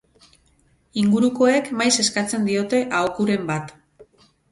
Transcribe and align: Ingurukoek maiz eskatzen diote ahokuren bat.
Ingurukoek 1.01 1.69
maiz 1.81 1.91
eskatzen 2.03 2.47
diote 2.47 2.79
ahokuren 3.01 3.45
bat. 3.51 3.75